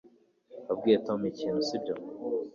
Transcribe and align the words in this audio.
Wabwiye 0.67 0.97
Tom 1.05 1.19
ikintu 1.31 1.59
sibyo 1.67 1.95